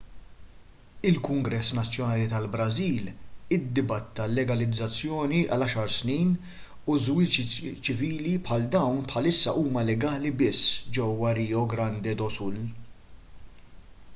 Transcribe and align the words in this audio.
il-kungress 1.09 1.67
nazzjonali 1.79 2.23
tal-brażil 2.31 3.11
iddibatta 3.57 4.25
l-legalizzazzjoni 4.29 5.41
għal 5.49 5.65
10 5.73 5.93
snin 5.97 6.31
u 6.93 6.97
żwiġijiet 7.03 7.83
ċivili 7.89 8.33
bħal 8.49 8.67
dawn 8.77 9.05
bħalissa 9.13 9.55
huma 9.61 9.87
legali 9.91 10.33
biss 10.41 10.75
ġewwa 10.97 11.35
rio 11.41 11.65
grande 11.77 12.17
do 12.25 12.31
sul 12.41 12.59